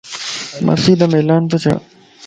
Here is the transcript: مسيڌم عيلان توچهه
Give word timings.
مسيڌم 0.69 1.11
عيلان 1.17 1.43
توچهه 1.51 1.77